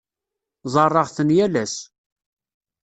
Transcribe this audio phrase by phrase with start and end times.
[0.73, 1.75] Ẓerreɣ-ten yal ass.